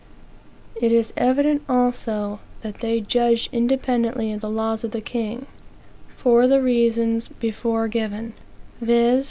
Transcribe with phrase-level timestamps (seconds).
[0.75, 5.45] It is evident, also, that they judged independently of the laws of the king,
[6.07, 8.33] for the reasons before given,
[8.81, 9.19] viz.